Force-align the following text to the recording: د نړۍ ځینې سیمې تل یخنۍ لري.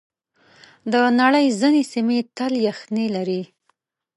د 0.91 0.93
نړۍ 1.19 1.47
ځینې 1.59 1.81
سیمې 1.91 2.19
تل 2.37 2.53
یخنۍ 2.67 3.07
لري. 3.15 3.41